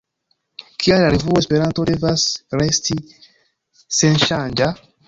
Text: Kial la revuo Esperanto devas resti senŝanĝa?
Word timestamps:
Kial 0.85 1.03
la 1.03 1.11
revuo 1.15 1.35
Esperanto 1.43 1.85
devas 1.91 2.27
resti 2.63 2.99
senŝanĝa? 4.01 4.77